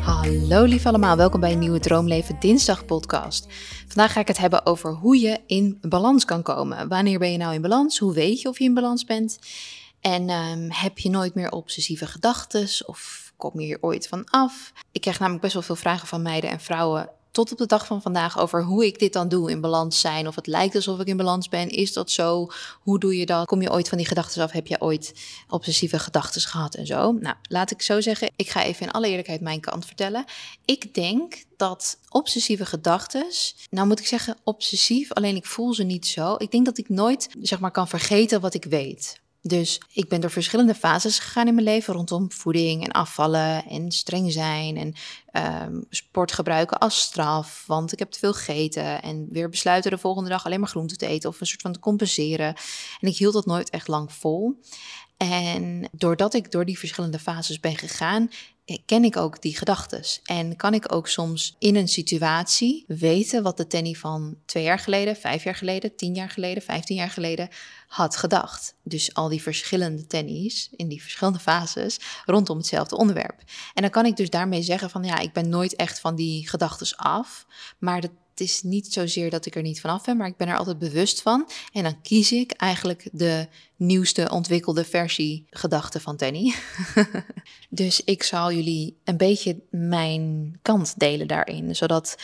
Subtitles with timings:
[0.00, 3.46] Hallo lief allemaal, welkom bij een nieuwe Droomleven Dinsdag podcast.
[3.86, 6.88] Vandaag ga ik het hebben over hoe je in balans kan komen.
[6.88, 7.98] Wanneer ben je nou in balans?
[7.98, 9.38] Hoe weet je of je in balans bent?
[10.00, 14.72] En ehm, heb je nooit meer obsessieve gedachten of kom je hier ooit van af?
[14.92, 17.86] Ik krijg namelijk best wel veel vragen van meiden en vrouwen tot op de dag
[17.86, 20.26] van vandaag over hoe ik dit dan doe in balans zijn.
[20.28, 21.68] Of het lijkt alsof ik in balans ben.
[21.68, 22.50] Is dat zo?
[22.80, 23.46] Hoe doe je dat?
[23.46, 24.50] Kom je ooit van die gedachten af?
[24.50, 25.14] Heb je ooit
[25.48, 27.12] obsessieve gedachten gehad en zo?
[27.12, 28.30] Nou, laat ik zo zeggen.
[28.36, 30.24] Ik ga even in alle eerlijkheid mijn kant vertellen.
[30.64, 33.26] Ik denk dat obsessieve gedachten,
[33.70, 36.34] nou moet ik zeggen obsessief, alleen ik voel ze niet zo.
[36.38, 39.20] Ik denk dat ik nooit, zeg maar, kan vergeten wat ik weet.
[39.48, 43.90] Dus ik ben door verschillende fases gegaan in mijn leven rondom voeding en afvallen en
[43.90, 44.94] streng zijn en
[45.66, 49.98] um, sport gebruiken als straf, want ik heb te veel gegeten en weer besluiten de
[49.98, 52.54] volgende dag alleen maar groente te eten of een soort van te compenseren.
[53.00, 54.60] En ik hield dat nooit echt lang vol.
[55.16, 58.30] En doordat ik door die verschillende fases ben gegaan,
[58.86, 60.02] ken ik ook die gedachten.
[60.24, 64.78] En kan ik ook soms in een situatie weten wat de Tenny van twee jaar
[64.78, 67.48] geleden, vijf jaar geleden, tien jaar geleden, vijftien jaar geleden
[67.88, 68.74] had gedacht.
[68.82, 73.42] Dus al die verschillende Tennies in die verschillende fases rondom hetzelfde onderwerp.
[73.74, 76.48] En dan kan ik dus daarmee zeggen van ja, ik ben nooit echt van die
[76.48, 77.46] gedachten af,
[77.78, 80.56] maar het is niet zozeer dat ik er niet vanaf ben, maar ik ben er
[80.56, 81.48] altijd bewust van.
[81.72, 86.54] En dan kies ik eigenlijk de nieuwste ontwikkelde versie gedachten van Tenny.
[87.68, 92.16] dus ik zal jullie een beetje mijn kant delen daarin, zodat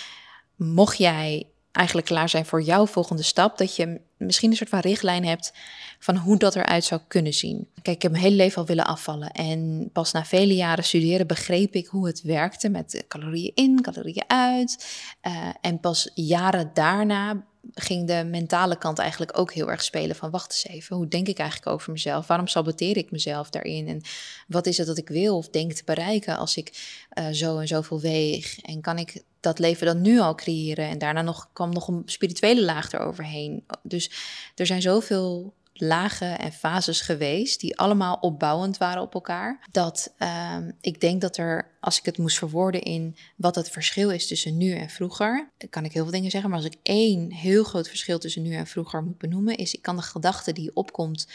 [0.57, 4.79] mocht jij eigenlijk klaar zijn voor jouw volgende stap, dat je misschien een soort van
[4.79, 5.53] richtlijn hebt
[5.99, 7.69] van hoe dat eruit zou kunnen zien.
[7.83, 11.27] Kijk, ik heb mijn hele leven al willen afvallen en pas na vele jaren studeren
[11.27, 14.87] begreep ik hoe het werkte met calorieën in, calorieën uit.
[15.23, 20.31] Uh, en pas jaren daarna ging de mentale kant eigenlijk ook heel erg spelen van
[20.31, 22.27] wacht eens even, hoe denk ik eigenlijk over mezelf?
[22.27, 23.89] Waarom saboteer ik mezelf daarin?
[23.89, 24.01] En
[24.49, 27.69] wat is het dat ik wil of denk te bereiken als ik uh, zo en
[27.69, 28.61] zoveel weeg?
[28.61, 30.89] En kan ik dat leven dan nu al creëren?
[30.89, 33.65] En daarna nog, kwam nog een spirituele laag eroverheen.
[33.83, 34.11] Dus
[34.55, 39.67] er zijn zoveel lagen en fases geweest die allemaal opbouwend waren op elkaar.
[39.71, 44.11] Dat uh, ik denk dat er, als ik het moest verwoorden in wat het verschil
[44.11, 46.51] is tussen nu en vroeger, kan ik heel veel dingen zeggen.
[46.51, 49.83] Maar als ik één heel groot verschil tussen nu en vroeger moet benoemen, is ik
[49.83, 51.27] kan de gedachte die opkomt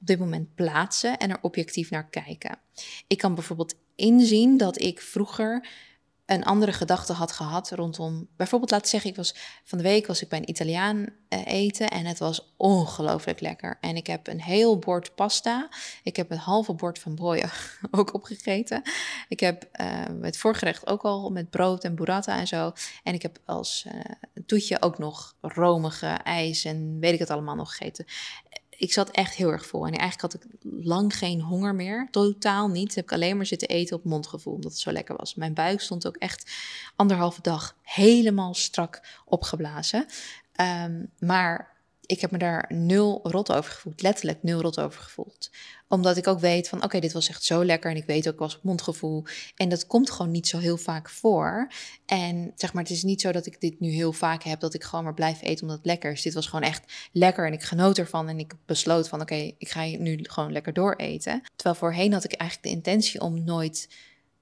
[0.00, 2.58] op dit moment plaatsen en er objectief naar kijken.
[3.06, 5.68] Ik kan bijvoorbeeld inzien dat ik vroeger
[6.26, 8.28] een andere gedachte had gehad rondom.
[8.36, 11.88] Bijvoorbeeld, laten zeggen, ik was van de week was ik bij een Italiaan uh, eten
[11.88, 13.78] en het was ongelooflijk lekker.
[13.80, 15.68] En ik heb een heel bord pasta.
[16.02, 17.50] Ik heb een halve bord van broja
[17.90, 18.82] ook opgegeten.
[19.28, 19.68] Ik heb
[20.20, 22.72] het voorgerecht ook al met brood en burrata en zo.
[23.02, 24.00] En ik heb als uh,
[24.46, 28.06] toetje ook nog romige ijs en weet ik het allemaal nog gegeten
[28.76, 29.86] ik zat echt heel erg vol.
[29.86, 30.50] En eigenlijk had ik
[30.84, 32.08] lang geen honger meer.
[32.10, 32.94] Totaal niet.
[32.94, 35.34] Heb ik alleen maar zitten eten op mondgevoel, omdat het zo lekker was.
[35.34, 36.52] Mijn buik stond ook echt
[36.96, 40.06] anderhalve dag helemaal strak opgeblazen.
[40.60, 41.75] Um, maar
[42.06, 44.02] ik heb me daar nul rot over gevoeld.
[44.02, 45.50] Letterlijk nul rot over gevoeld.
[45.88, 47.90] Omdat ik ook weet van, oké, dit was echt zo lekker.
[47.90, 49.24] En ik weet ook, was op mondgevoel.
[49.56, 51.70] En dat komt gewoon niet zo heel vaak voor.
[52.06, 54.60] En zeg maar, het is niet zo dat ik dit nu heel vaak heb.
[54.60, 56.22] Dat ik gewoon maar blijf eten omdat het lekker is.
[56.22, 57.46] Dit was gewoon echt lekker.
[57.46, 58.28] En ik genoot ervan.
[58.28, 61.42] En ik besloot van, oké, ik ga nu gewoon lekker dooreten.
[61.56, 63.88] Terwijl voorheen had ik eigenlijk de intentie om nooit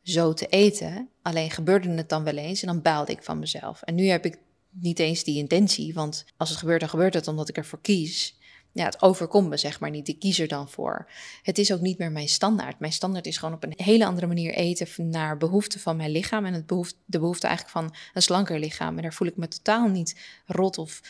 [0.03, 1.09] zo te eten.
[1.23, 3.83] Alleen gebeurde het dan wel eens en dan baalde ik van mezelf.
[3.83, 4.39] En nu heb ik
[4.81, 5.95] niet eens die intentie.
[5.95, 8.39] Want als het gebeurt, dan gebeurt het omdat ik ervoor kies.
[8.73, 10.09] Ja, het overkomt me zeg maar niet.
[10.09, 11.11] Ik kies er dan voor.
[11.43, 12.79] Het is ook niet meer mijn standaard.
[12.79, 16.45] Mijn standaard is gewoon op een hele andere manier eten naar behoeften van mijn lichaam.
[16.45, 18.97] En het behoeft, de behoefte eigenlijk van een slanker lichaam.
[18.97, 21.01] En daar voel ik me totaal niet rot of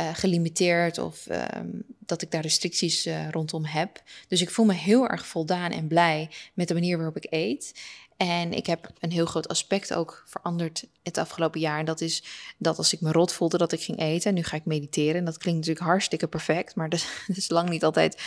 [0.00, 4.02] uh, gelimiteerd of um, dat ik daar restricties uh, rondom heb.
[4.28, 7.80] Dus ik voel me heel erg voldaan en blij met de manier waarop ik eet.
[8.18, 11.78] En ik heb een heel groot aspect ook veranderd het afgelopen jaar.
[11.78, 12.22] En dat is
[12.56, 14.28] dat als ik me rot voelde dat ik ging eten.
[14.28, 15.14] En nu ga ik mediteren.
[15.14, 16.74] En dat klinkt natuurlijk hartstikke perfect.
[16.74, 18.22] Maar dat, is lang niet altijd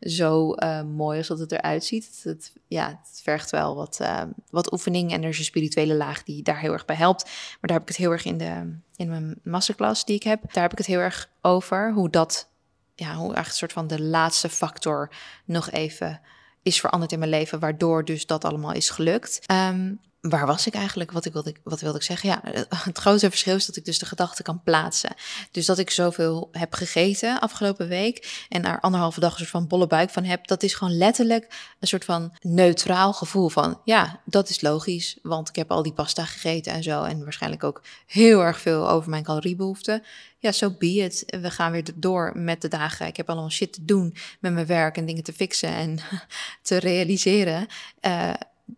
[0.00, 2.20] zo uh, mooi als dat het eruit ziet.
[2.22, 5.12] Het, ja, het vergt wel wat, uh, wat oefening.
[5.12, 7.24] En er is een spirituele laag die daar heel erg bij helpt.
[7.24, 10.52] Maar daar heb ik het heel erg in, de, in mijn masterclass die ik heb.
[10.52, 11.92] Daar heb ik het heel erg over.
[11.92, 12.48] Hoe dat,
[12.94, 15.10] ja, hoe eigenlijk een soort van de laatste factor
[15.44, 16.20] nog even
[16.66, 19.40] is veranderd in mijn leven, waardoor dus dat allemaal is gelukt.
[19.50, 21.10] Um, waar was ik eigenlijk?
[21.10, 22.28] Wat, ik wilde, wat wilde ik zeggen?
[22.28, 22.40] Ja,
[22.78, 25.14] het grote verschil is dat ik dus de gedachten kan plaatsen.
[25.50, 29.66] Dus dat ik zoveel heb gegeten afgelopen week en er anderhalve dag een soort van
[29.66, 34.20] bolle buik van heb, dat is gewoon letterlijk een soort van neutraal gevoel van, ja,
[34.24, 37.82] dat is logisch, want ik heb al die pasta gegeten en zo en waarschijnlijk ook
[38.06, 40.02] heel erg veel over mijn caloriebehoeften.
[40.38, 41.24] Ja, zo so be it.
[41.40, 43.06] We gaan weer door met de dagen.
[43.06, 45.98] Ik heb allemaal shit te doen met mijn werk en dingen te fixen en
[46.62, 47.66] te realiseren.
[48.06, 48.32] Uh,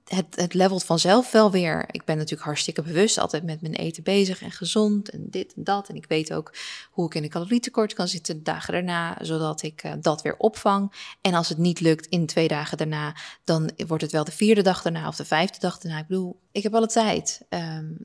[0.04, 1.88] het, het levelt vanzelf wel weer.
[1.90, 5.64] Ik ben natuurlijk hartstikke bewust altijd met mijn eten bezig en gezond en dit en
[5.64, 5.88] dat.
[5.88, 6.54] En ik weet ook
[6.90, 10.36] hoe ik in een calorietekort kan zitten de dagen daarna, zodat ik uh, dat weer
[10.36, 10.92] opvang.
[11.20, 14.62] En als het niet lukt in twee dagen daarna, dan wordt het wel de vierde
[14.62, 15.98] dag daarna of de vijfde dag daarna.
[15.98, 17.40] Ik bedoel, ik heb alle tijd.
[17.48, 17.96] Um,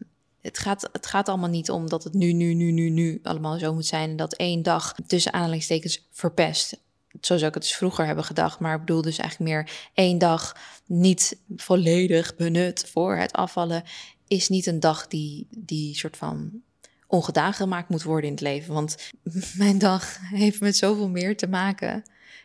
[0.41, 3.59] het gaat, het gaat allemaal niet om dat het nu, nu, nu, nu, nu allemaal
[3.59, 4.09] zo moet zijn.
[4.09, 6.81] En dat één dag tussen aanhalingstekens verpest
[7.21, 8.59] zo zou ik het dus vroeger hebben gedacht.
[8.59, 10.55] Maar ik bedoel dus eigenlijk meer één dag
[10.85, 13.83] niet volledig benut voor het afvallen.
[14.27, 16.61] Is niet een dag die, die soort van
[17.07, 18.73] ongedaan gemaakt moet worden in het leven.
[18.73, 18.95] Want
[19.57, 22.03] mijn dag heeft met zoveel meer te maken.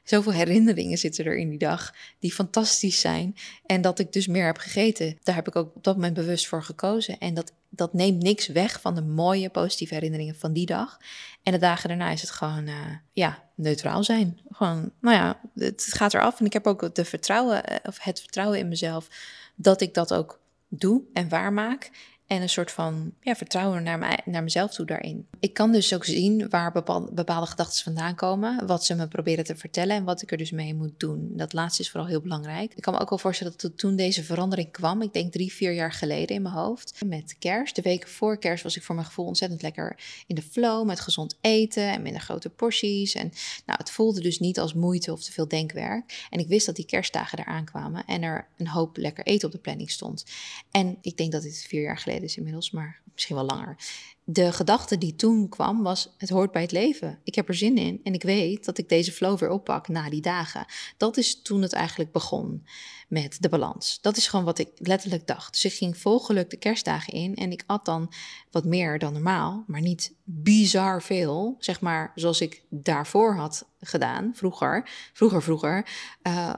[0.09, 3.37] Zoveel herinneringen zitten er in die dag die fantastisch zijn.
[3.67, 5.19] En dat ik dus meer heb gegeten.
[5.23, 7.19] Daar heb ik ook op dat moment bewust voor gekozen.
[7.19, 10.99] En dat, dat neemt niks weg van de mooie positieve herinneringen van die dag.
[11.43, 12.75] En de dagen daarna is het gewoon, uh,
[13.13, 14.41] ja, neutraal zijn.
[14.51, 16.41] Gewoon, nou ja, het gaat eraf.
[16.41, 19.09] En ik heb ook de vertrouwen, eh, of het vertrouwen in mezelf
[19.55, 21.91] dat ik dat ook doe en waarmaak.
[22.29, 25.27] En een soort van ja, vertrouwen naar, mij, naar mezelf toe daarin.
[25.41, 28.67] Ik kan dus ook zien waar bepaalde, gedachten vandaan komen.
[28.67, 31.31] Wat ze me proberen te vertellen en wat ik er dus mee moet doen.
[31.33, 32.73] Dat laatste is vooral heel belangrijk.
[32.75, 35.73] Ik kan me ook wel voorstellen dat toen deze verandering kwam, ik denk drie, vier
[35.73, 37.05] jaar geleden in mijn hoofd.
[37.07, 39.97] Met kerst, de weken voor kerst was ik voor mijn gevoel ontzettend lekker
[40.27, 40.87] in de flow.
[40.87, 43.15] Met gezond eten en minder grote porties.
[43.15, 43.33] En
[43.67, 46.27] nou, het voelde dus niet als moeite of te veel denkwerk.
[46.31, 49.55] En ik wist dat die kerstdagen eraan kwamen en er een hoop lekker eten op
[49.55, 50.25] de planning stond.
[50.71, 53.77] En ik denk dat dit vier jaar geleden is inmiddels, maar misschien wel langer.
[54.25, 57.21] De gedachte die toen kwam was: het hoort bij het leven.
[57.25, 60.11] Ik heb er zin in en ik weet dat ik deze flow weer oppak na
[60.11, 60.67] die dagen.
[60.97, 62.67] Dat is toen het eigenlijk begon
[63.09, 63.99] met de balans.
[64.01, 65.53] Dat is gewoon wat ik letterlijk dacht.
[65.53, 68.13] Dus ik ging volgeluk de kerstdagen in en ik at dan
[68.51, 74.31] wat meer dan normaal, maar niet bizar veel, zeg maar zoals ik daarvoor had gedaan,
[74.35, 75.87] vroeger, vroeger, vroeger.
[76.23, 76.55] Uh,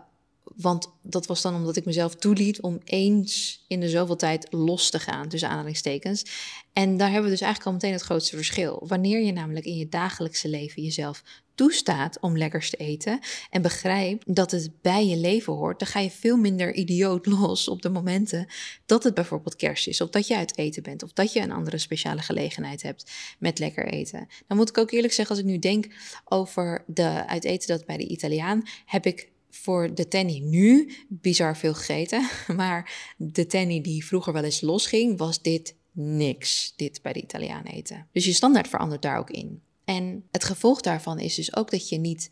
[0.57, 4.91] want dat was dan omdat ik mezelf toeliet om eens in de zoveel tijd los
[4.91, 6.25] te gaan, tussen aanhalingstekens.
[6.73, 8.85] En daar hebben we dus eigenlijk al meteen het grootste verschil.
[8.87, 11.23] Wanneer je namelijk in je dagelijkse leven jezelf
[11.55, 13.21] toestaat om lekkers te eten
[13.51, 17.69] en begrijpt dat het bij je leven hoort, dan ga je veel minder idioot los
[17.69, 18.47] op de momenten
[18.87, 21.53] dat het bijvoorbeeld kerst is, of dat je uit eten bent, of dat je een
[21.53, 24.29] andere speciale gelegenheid hebt met lekker eten.
[24.47, 25.87] Dan moet ik ook eerlijk zeggen, als ik nu denk
[26.25, 31.57] over de uit eten dat bij de Italiaan, heb ik voor de Tenny nu bizar
[31.57, 32.29] veel gegeten.
[32.57, 36.73] Maar de Tenny die vroeger wel eens losging, was dit niks.
[36.77, 38.07] Dit bij de Italiaan eten.
[38.13, 39.63] Dus je standaard verandert daar ook in.
[39.85, 42.31] En het gevolg daarvan is dus ook dat je niet,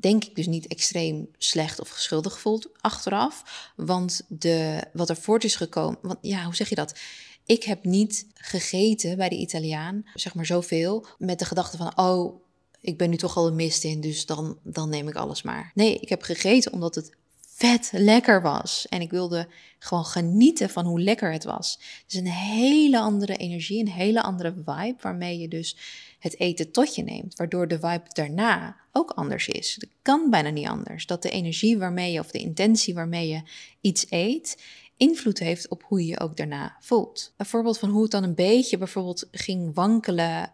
[0.00, 3.72] denk ik dus niet extreem slecht of geschuldig voelt achteraf.
[3.76, 6.98] Want de, wat er voort is gekomen, want ja, hoe zeg je dat?
[7.46, 12.42] Ik heb niet gegeten bij de Italiaan, zeg maar zoveel, met de gedachte van, oh,
[12.82, 15.70] ik ben nu toch al een mist in, dus dan, dan neem ik alles maar.
[15.74, 17.12] Nee, ik heb gegeten omdat het
[17.46, 18.86] vet lekker was.
[18.88, 19.48] En ik wilde
[19.78, 21.78] gewoon genieten van hoe lekker het was.
[22.06, 25.76] Dus een hele andere energie, een hele andere vibe, waarmee je dus
[26.18, 27.36] het eten tot je neemt.
[27.36, 29.74] Waardoor de vibe daarna ook anders is.
[29.74, 31.06] Het kan bijna niet anders.
[31.06, 33.42] Dat de energie waarmee je, of de intentie waarmee je
[33.80, 34.62] iets eet,
[34.96, 37.32] invloed heeft op hoe je je ook daarna voelt.
[37.36, 40.52] Een voorbeeld van hoe het dan een beetje bijvoorbeeld ging wankelen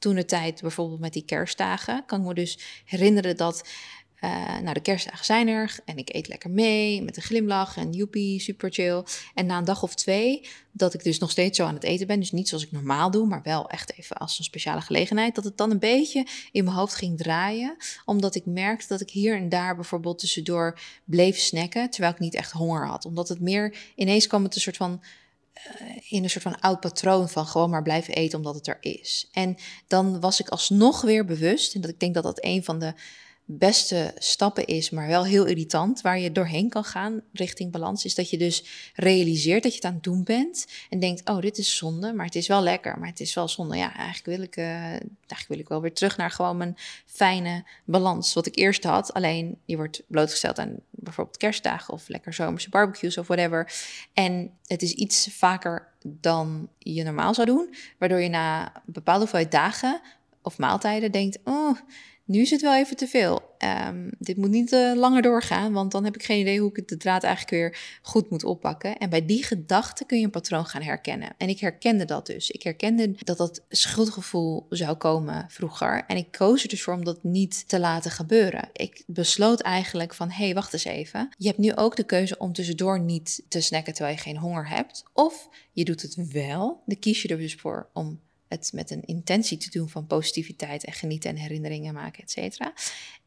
[0.00, 3.62] toen de tijd, bijvoorbeeld met die kerstdagen, kan ik me dus herinneren dat
[4.24, 7.92] uh, nou, de kerstdagen zijn er en ik eet lekker mee met een glimlach en
[7.92, 9.04] joepie, super chill.
[9.34, 12.06] En na een dag of twee, dat ik dus nog steeds zo aan het eten
[12.06, 15.34] ben, dus niet zoals ik normaal doe, maar wel echt even als een speciale gelegenheid,
[15.34, 19.10] dat het dan een beetje in mijn hoofd ging draaien, omdat ik merkte dat ik
[19.10, 23.04] hier en daar bijvoorbeeld tussendoor bleef snacken, terwijl ik niet echt honger had.
[23.04, 25.08] Omdat het meer, ineens kwam het een soort van eh,
[26.08, 29.28] in een soort van oud patroon van gewoon maar blijven eten omdat het er is.
[29.32, 32.78] En dan was ik alsnog weer bewust, en dat ik denk dat dat een van
[32.78, 32.94] de
[33.58, 38.14] beste stappen is, maar wel heel irritant, waar je doorheen kan gaan richting balans, is
[38.14, 38.64] dat je dus
[38.94, 42.26] realiseert dat je het aan het doen bent en denkt, oh, dit is zonde, maar
[42.26, 43.76] het is wel lekker, maar het is wel zonde.
[43.76, 46.76] Ja, eigenlijk wil ik, uh, eigenlijk wil ik wel weer terug naar gewoon mijn
[47.06, 49.12] fijne balans, wat ik eerst had.
[49.12, 53.72] Alleen je wordt blootgesteld aan bijvoorbeeld kerstdagen of lekker zomerse barbecues of whatever.
[54.12, 59.52] En het is iets vaker dan je normaal zou doen, waardoor je na bepaalde hoeveelheid
[59.52, 60.00] dagen
[60.42, 61.78] of maaltijden denkt, oh,
[62.30, 63.42] nu is het wel even te veel.
[63.88, 66.88] Um, dit moet niet uh, langer doorgaan, want dan heb ik geen idee hoe ik
[66.88, 68.98] de draad eigenlijk weer goed moet oppakken.
[68.98, 71.32] En bij die gedachte kun je een patroon gaan herkennen.
[71.38, 72.50] En ik herkende dat dus.
[72.50, 76.04] Ik herkende dat dat schuldgevoel zou komen vroeger.
[76.06, 78.68] En ik koos er dus voor om dat niet te laten gebeuren.
[78.72, 81.28] Ik besloot eigenlijk van, hé, hey, wacht eens even.
[81.38, 84.68] Je hebt nu ook de keuze om tussendoor niet te snacken terwijl je geen honger
[84.68, 85.04] hebt.
[85.12, 86.82] Of je doet het wel.
[86.86, 88.20] Dan kies je er dus voor om
[88.50, 92.72] het met een intentie te doen van positiviteit en genieten en herinneringen maken, et cetera.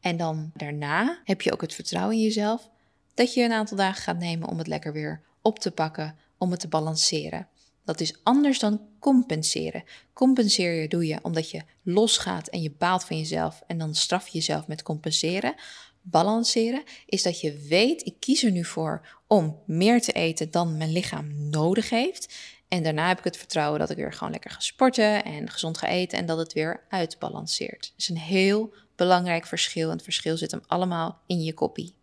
[0.00, 2.70] En dan daarna heb je ook het vertrouwen in jezelf
[3.14, 6.50] dat je een aantal dagen gaat nemen om het lekker weer op te pakken om
[6.50, 7.48] het te balanceren.
[7.84, 9.84] Dat is anders dan compenseren.
[10.12, 14.38] Compenseren doe je omdat je losgaat en je baalt van jezelf en dan straf je
[14.38, 15.54] jezelf met compenseren.
[16.02, 20.76] Balanceren is dat je weet, ik kies er nu voor om meer te eten dan
[20.76, 22.34] mijn lichaam nodig heeft.
[22.74, 25.78] En daarna heb ik het vertrouwen dat ik weer gewoon lekker ga sporten en gezond
[25.78, 27.80] ga eten en dat het weer uitbalanceert.
[27.80, 31.94] Dat is een heel belangrijk verschil en het verschil zit hem allemaal in je koppie.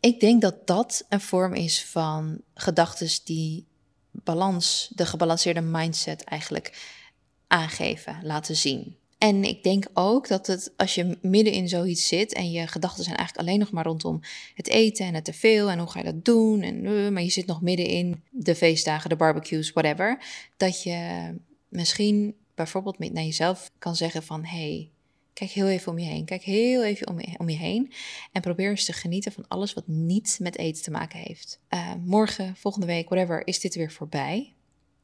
[0.00, 3.66] Ik denk dat dat een vorm is van gedachten die
[4.10, 6.98] balans, de gebalanceerde mindset eigenlijk
[7.46, 8.96] aangeven, laten zien.
[9.20, 13.04] En ik denk ook dat het, als je midden in zoiets zit en je gedachten
[13.04, 14.20] zijn eigenlijk alleen nog maar rondom
[14.54, 17.30] het eten en het teveel en hoe ga je dat doen, en, uh, maar je
[17.30, 20.24] zit nog midden in de feestdagen, de barbecues, whatever,
[20.56, 21.30] dat je
[21.68, 24.90] misschien bijvoorbeeld naar jezelf kan zeggen van, hey,
[25.32, 26.24] Kijk heel even om je heen.
[26.24, 27.92] Kijk heel even om je, om je heen.
[28.32, 31.60] En probeer eens te genieten van alles wat niet met eten te maken heeft.
[31.70, 34.54] Uh, morgen, volgende week, whatever, is dit weer voorbij.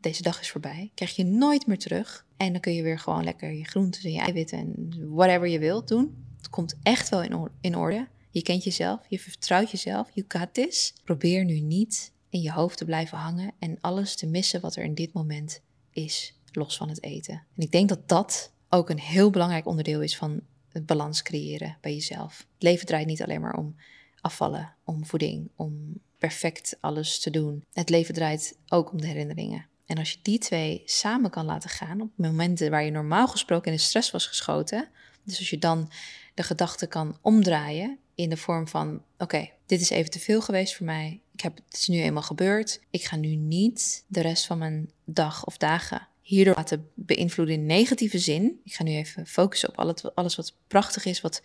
[0.06, 0.90] Deze dag is voorbij.
[0.94, 2.26] Krijg je nooit meer terug.
[2.36, 5.58] En dan kun je weer gewoon lekker je groenten en je eiwitten en whatever je
[5.58, 6.24] wilt doen.
[6.36, 8.08] Het komt echt wel in, in orde.
[8.30, 10.94] Je kent jezelf, je vertrouwt jezelf, you got this.
[11.04, 14.84] Probeer nu niet in je hoofd te blijven hangen en alles te missen wat er
[14.84, 15.60] in dit moment
[15.90, 17.34] is, los van het eten.
[17.34, 21.78] En ik denk dat dat ook een heel belangrijk onderdeel is van het balans creëren
[21.80, 22.38] bij jezelf.
[22.38, 23.76] Het leven draait niet alleen maar om
[24.20, 27.64] afvallen, om voeding, om perfect alles te doen.
[27.72, 29.66] Het leven draait ook om de herinneringen.
[29.86, 33.70] En als je die twee samen kan laten gaan op momenten waar je normaal gesproken
[33.70, 34.88] in de stress was geschoten,
[35.22, 35.90] dus als je dan
[36.34, 40.76] de gedachte kan omdraaien in de vorm van: oké, dit is even te veel geweest
[40.76, 41.20] voor mij.
[41.32, 42.80] Ik heb, het is nu eenmaal gebeurd.
[42.90, 47.66] Ik ga nu niet de rest van mijn dag of dagen hierdoor laten beïnvloeden in
[47.66, 48.60] negatieve zin.
[48.64, 51.42] Ik ga nu even focussen op alles wat prachtig is, wat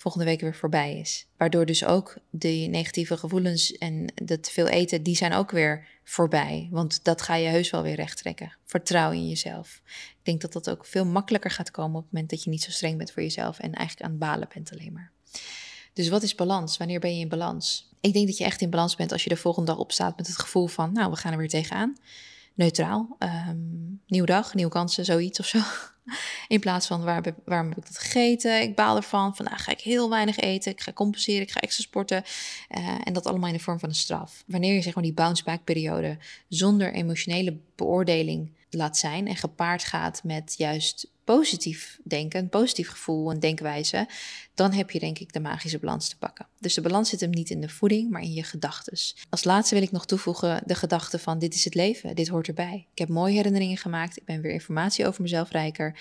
[0.00, 1.26] volgende week weer voorbij is.
[1.36, 5.86] Waardoor dus ook de negatieve gevoelens en de te veel eten, die zijn ook weer
[6.04, 6.68] voorbij.
[6.70, 8.56] Want dat ga je heus wel weer recht trekken.
[8.64, 9.82] Vertrouw in jezelf.
[9.86, 12.62] Ik denk dat dat ook veel makkelijker gaat komen op het moment dat je niet
[12.62, 15.12] zo streng bent voor jezelf en eigenlijk aan het balen bent alleen maar.
[15.92, 16.76] Dus wat is balans?
[16.76, 17.88] Wanneer ben je in balans?
[18.00, 20.26] Ik denk dat je echt in balans bent als je de volgende dag opstaat met
[20.26, 21.96] het gevoel van, nou, we gaan er weer tegenaan
[22.54, 23.16] neutraal.
[23.18, 25.58] Um, nieuwe dag, nieuwe kansen, zoiets of zo.
[26.48, 28.62] In plaats van waar, waarom heb ik dat gegeten?
[28.62, 29.36] Ik baal ervan.
[29.36, 30.72] Vandaag ga ik heel weinig eten.
[30.72, 31.42] Ik ga compenseren.
[31.42, 32.22] Ik ga extra sporten.
[32.78, 34.44] Uh, en dat allemaal in de vorm van een straf.
[34.46, 39.84] Wanneer je zeg maar die bounce back periode zonder emotionele beoordeling laat zijn en gepaard
[39.84, 44.08] gaat met juist positief denken, een positief gevoel, een denkwijze,
[44.54, 46.46] dan heb je denk ik de magische balans te pakken.
[46.58, 48.98] Dus de balans zit hem niet in de voeding, maar in je gedachten.
[49.28, 52.48] Als laatste wil ik nog toevoegen de gedachte van dit is het leven, dit hoort
[52.48, 52.86] erbij.
[52.92, 55.98] Ik heb mooie herinneringen gemaakt, ik ben weer informatie over mezelf rijker.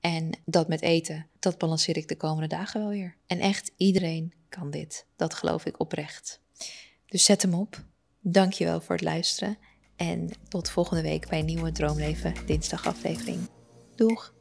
[0.00, 3.16] En dat met eten, dat balanceer ik de komende dagen wel weer.
[3.26, 5.06] En echt iedereen kan dit.
[5.16, 6.40] Dat geloof ik oprecht.
[7.06, 7.84] Dus zet hem op.
[8.20, 9.58] Dankjewel voor het luisteren.
[9.96, 13.48] En tot volgende week bij een nieuwe Droomleven dinsdag aflevering.
[13.96, 14.36] Doeg!